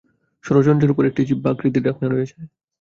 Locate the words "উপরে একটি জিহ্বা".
0.93-1.49